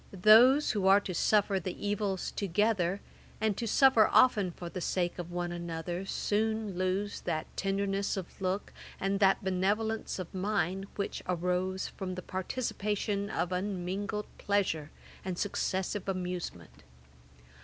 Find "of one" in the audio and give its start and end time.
5.19-5.51